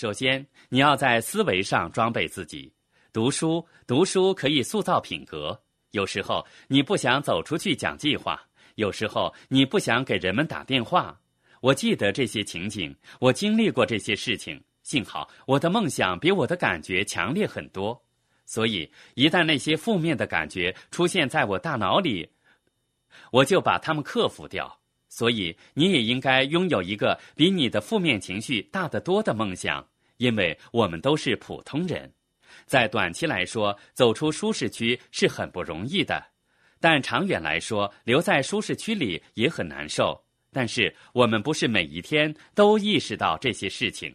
[0.00, 2.72] 首先，你要在思维上装备自己。
[3.12, 5.60] 读书，读书可以塑造品格。
[5.90, 8.40] 有时候你不想走出去讲计划，
[8.76, 11.20] 有时候你不想给人们打电话。
[11.60, 14.58] 我记得这些情景，我经历过这些事情。
[14.84, 18.02] 幸好我的梦想比我的感觉强烈很多，
[18.46, 22.26] 所以一旦那些负面的感觉出现在我大脑里，
[23.30, 24.79] 我就把它们克服掉。
[25.10, 29.86] 所以你也应该拥有一个比你的负面情绪大得多的梦想，
[30.16, 32.10] 因为我们都是普通人。
[32.64, 36.24] 在短期来说，走出舒适区是很不容易的，
[36.80, 40.18] 但长远来说，留在舒适区里也很难受。
[40.52, 44.14] 但是我们不是每一天都意识到这些事情。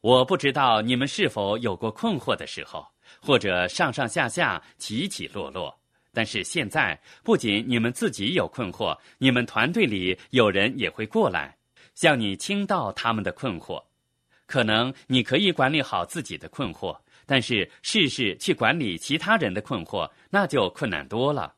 [0.00, 2.86] 我不知道你们是否有过困惑的时候，
[3.20, 5.76] 或者上上下下、起起落落。
[6.16, 11.54] 但是现在，不仅你们自己有困惑，你们团队里有人也会过来，
[11.94, 13.84] 向你倾倒他们的困惑。
[14.46, 21.52] 可能你可以管理好自己的困惑，但是试试去管理其他人的困惑，那就困难多了。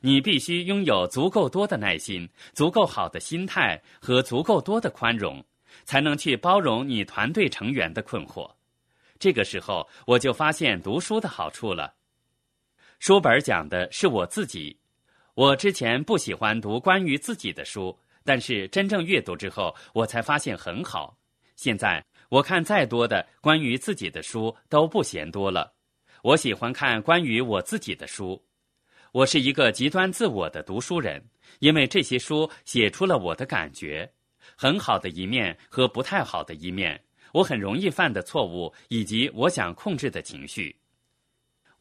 [0.00, 5.44] 你必须拥有足够多的耐心、足够好的心态和足够多的宽容，
[5.84, 8.50] 才能去包容你团队成员的困惑。
[9.18, 11.92] 这个时候，我就发现读书的好处了。
[13.02, 14.78] 书本讲的是我自己，
[15.34, 21.18] 我之前不喜欢读关于自己的书，但是真正阅读之后，我才发现很好。
[21.56, 22.00] 现在。
[22.28, 25.74] 我看再多的关于自己的书都不嫌多了，
[26.22, 28.40] 我喜欢看关于我自己的书。
[29.10, 31.20] 我是一个极端自我的读书人，
[31.58, 34.08] 因为这些书写出了我的感觉，
[34.56, 40.74] 很好的一面和不太好的一面，我很容易犯的错误以及我想控制的情绪。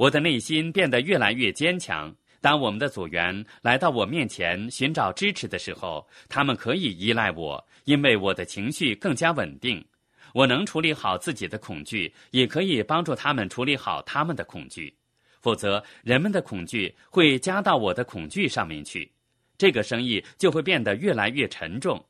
[0.02, 2.11] 我的内心变得越来越坚强。
[2.41, 9.85] 当我们的组员来到我面前寻找支持的时候，他们可以依赖我，因为我的情绪更加稳定。
[10.33, 14.91] 我能处理好自己的恐惧，也可以帮助他们处理好他们的恐惧。
[15.39, 19.07] 否则，人们的恐惧会加到我的恐惧上面去，
[19.56, 22.03] 这个生意就会变得越来越沉重。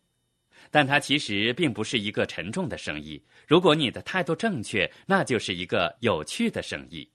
[0.70, 3.22] 但它其实并不是一个沉重的生意。
[3.46, 7.06] 如果你的态度正确，那就是一个有趣的生意。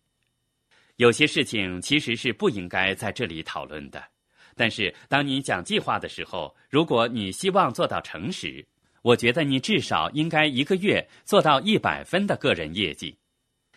[0.96, 4.02] 有些事情其实是不应该在这里讨论的。
[4.54, 8.66] 但是，当你讲计划的时候，如果你希望做到诚实，
[9.02, 13.16] 我觉得你至少应该一个月做到一百分的个人业绩，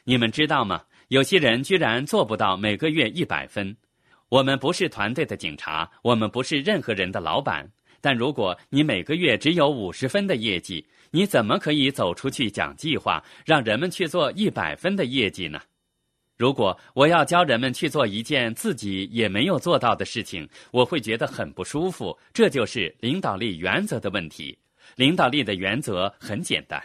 [0.05, 0.83] 你们知道吗？
[1.09, 3.75] 有些人居然做不到每个月一百分。
[4.29, 7.69] 我们不是团队的警察，我们不是任何人的老板。
[7.99, 15.59] 但如果你每个月只有五十分的业绩，你怎么可以走出去讲计划，让人们去做一百分的业绩呢？
[16.39, 22.17] 如果我要教人们去做一件自己也没有做到的事情，我会觉得很不舒服。
[22.33, 24.57] 这就是领导力原则的问题。
[24.95, 26.81] 领导力的原则很简单，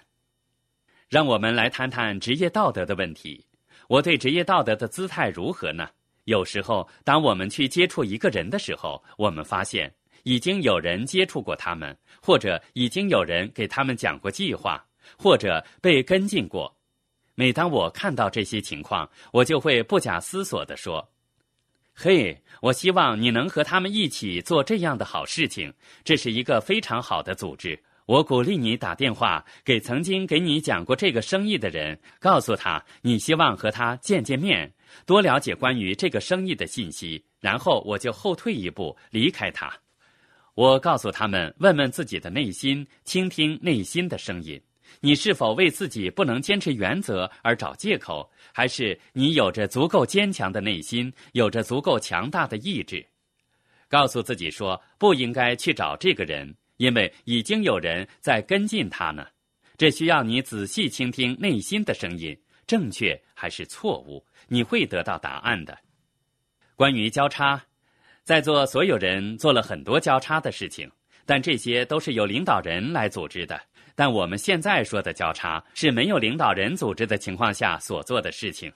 [1.08, 3.46] 让我们来谈谈职业道德的问题。
[3.86, 5.88] 我对职业道德的姿态如何呢？
[6.24, 9.94] 有时候，当我们去接触一个人的时候，我们发现
[10.24, 14.84] 已经有人接触过他们，或者已经有人给他们讲过计划，
[15.16, 16.76] 或者被跟进过。
[17.34, 21.08] 每当我看到这些情况，我就会不假思索地说。
[21.94, 25.72] 嘿，我希望你能和他们一起做这样的好事情。
[26.02, 27.80] 这是一个非常好的组织。
[28.06, 34.70] 我鼓励你打电话给曾经给你讲过这个生意的人，告诉他你希望和他见见面，
[35.06, 37.24] 多了解关于这个生意的信息。
[37.40, 39.72] 然后我就后退一步离开他。
[40.54, 44.60] 我告诉他们，问问自己的内心，倾听内心的声音。
[45.00, 53.04] 你是否为自己不能坚持原则而找借口，还是你有着足够坚强的内心，有着足够强大的意志？
[53.88, 59.26] 告诉自己说不应该去找这个人，因为已经有人在跟进他呢。
[59.76, 64.24] 这需要你仔细倾听内心的声音，正确还是错误？
[64.48, 65.76] 你会得到答案的。
[66.76, 67.62] 关于交叉，
[68.22, 70.90] 在座所有人做了很多交叉的事情，
[71.24, 73.60] 但这些都是由领导人来组织的。
[73.94, 78.72] 但我们现在说的交叉是没有领导人组织的情况下所做的事情。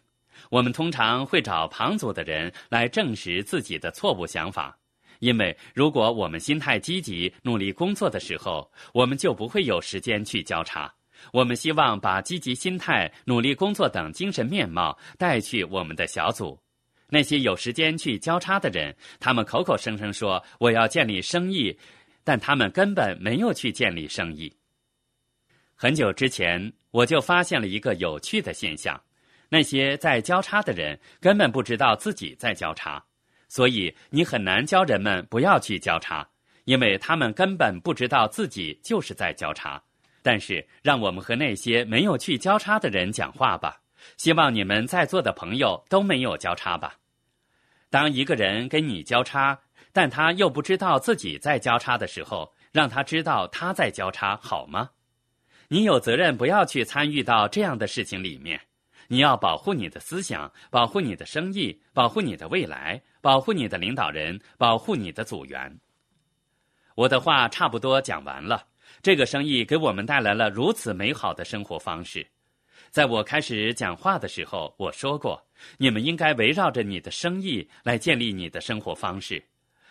[0.50, 4.79] 我们通常会找旁组的人来证实自己的错误想法，
[5.19, 10.93] 因为如果我们心态积极、努力工作的时候，我们就不会有时间去交叉。
[11.32, 16.56] 我们希望把积极心态、努力工作等精神面貌带去我们的小组。
[17.09, 21.76] 那些有时间去交叉的人，他们口口声声说我要建立生意，
[22.23, 24.55] 但他们根本没有去建立生意。
[25.80, 29.00] 很久之前，我就发现了一个有趣的现象：
[29.48, 33.00] 那些在交叉的人根本不知道自己在交叉，
[33.46, 36.28] 所以你很难教人们不要去交叉，
[36.64, 39.80] 因为他们根本不知道自己就是在交叉。
[40.20, 43.80] 但是，让我们和那些没有去交叉的人讲话吧。
[44.16, 46.96] 希望你们在座的朋友都没有交叉吧。
[47.88, 49.56] 当一个人跟你交叉，
[49.92, 54.90] 但他又不知道自己在交叉的时候，让他知道他在交叉好吗？
[55.69, 58.59] 你有责任不要去参与到这样的事情里面。
[59.06, 65.79] 你要保护你的思想，保护你的生意，保护你的未来，保护你的领导人，保护你的组员。
[66.94, 68.67] 我的话差不多讲完了。
[69.03, 72.26] 这个生意给我们带来了如此美好的生活方式。
[72.91, 79.43] 在我开始讲话的时候，我说过，你们应该围绕着你的生意来建立你的生活方式。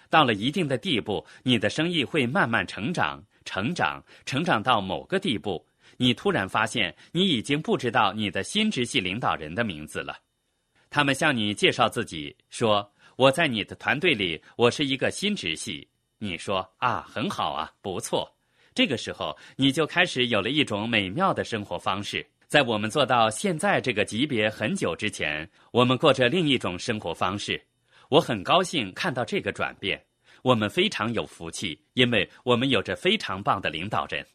[0.10, 5.66] 到了一定的地步，你的生意会慢慢成长，成长，成长到某个地步，
[5.96, 10.18] 你突然发现你已经不知道你的新直系领导人的名字了。
[10.90, 15.88] 他们向你介绍自己，说：“我在你的团队里，我是一个新直系。”
[16.20, 18.30] 你说：“啊，很好啊，不错。”
[18.76, 22.26] 这个时候，你就开始有了一种美妙的生活方式。
[22.48, 27.62] 在我们做到现在这个级别很久之前，我们过着另一种生活方式。
[28.10, 30.02] 我很高兴看到这个转变。
[30.42, 34.26] 我们非常有福气，因为我们有着非常棒的领导人。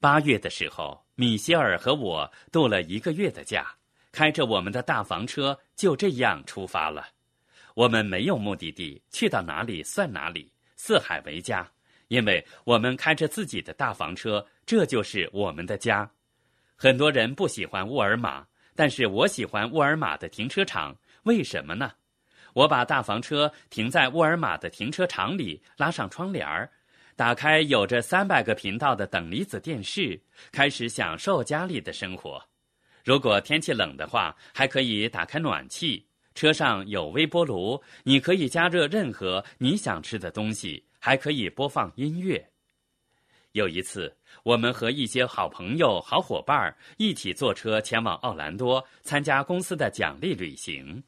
[0.00, 3.74] 八月的时候，米歇尔和我度了一个月的假，
[4.12, 7.08] 开着我们的大房车就这样出发了。
[7.74, 11.68] 我们没有目的地，去到哪里算哪里，四海为家。
[12.08, 16.08] 因为我们开着自己的大房车，这就是我们的家。
[16.76, 18.46] 很多人不喜欢沃尔玛，
[18.76, 20.94] 但是我喜欢沃尔玛的停车场。
[21.22, 21.90] 为什么呢？
[22.54, 26.70] 我把大房车停在沃尔玛的停车场里，拉上窗帘儿，
[27.14, 30.18] 打开有着三百个频道的等离子电视，
[30.50, 32.42] 开始享受家里的生活。
[33.04, 36.06] 如果天气冷的话，还可以打开暖气。
[36.34, 40.82] 车上有微波炉，你可以加热任何你想吃的东西。
[41.04, 42.48] 还可以播放音乐。
[43.52, 51.04] 有一次，我们和一些好朋友、好伙伴一起坐车前往奥兰多参加公司的奖励旅行。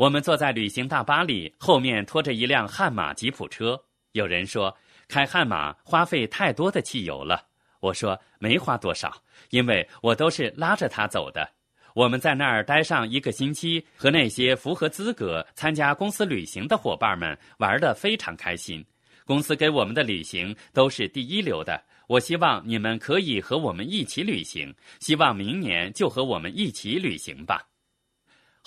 [0.00, 3.78] 我们坐在旅行大巴里，后面拖着一辆悍马吉普车。
[4.12, 4.74] 有人说，
[5.08, 7.44] 开悍马花费太多的汽油了。
[7.80, 9.14] 我说没花多少，
[9.50, 11.46] 因为我都是拉着它走的。
[11.94, 18.82] 我们在那儿待上一个星期，和那些符合资格参加公司旅行的伙伴们玩得非常开心。
[19.26, 24.74] 公司给我们的旅行都是第一流的，我希望你们可以和我们一起旅行。
[24.98, 27.66] 希望明年就和我们一起旅行吧。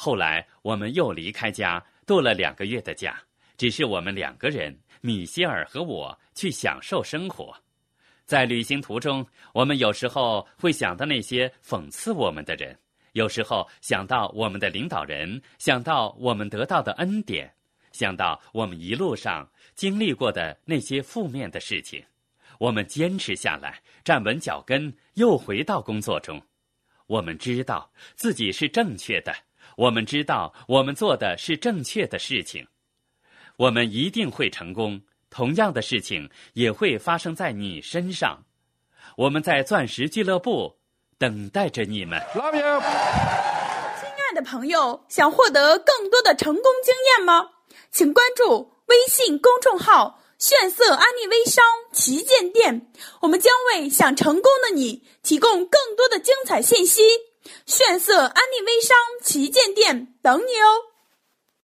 [0.04, 3.18] 后来我们又离开家，度了两个月的假，
[3.56, 7.56] 只是我们两个人，米歇尔和我去享受生活。
[8.26, 12.78] 在旅行途中，我们有时候会想到那些讽刺我们的人，
[13.14, 17.50] 有时候想到我们的领导人，想到我们得到的恩典。
[17.94, 22.04] 想到我们一路上经历过的那些负面的事情，
[22.60, 26.42] 我们坚持下来，站稳脚跟，又回到工作中。
[27.08, 29.36] 我们知道自己是正确的，
[29.78, 32.68] 我们知道我们做的是正确的事情，
[33.58, 35.02] 我们一定会成功。
[35.30, 38.44] 同样的事情也会发生在你身上。
[39.18, 40.78] 我们在钻石俱乐部
[41.18, 42.20] 等待着你们。
[42.36, 42.80] Love you，
[44.00, 47.50] 亲爱的朋友，想获得更多的成功经验吗？
[47.92, 52.92] 请关注微信公众号“炫色安利微商旗舰店”，
[53.22, 57.02] 我们将为想成功的你提供更多的精彩信息。
[57.66, 60.93] 炫色安利微商旗舰店等你哦！